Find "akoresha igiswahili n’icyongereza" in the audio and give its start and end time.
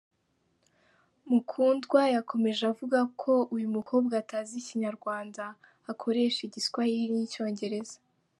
5.91-7.97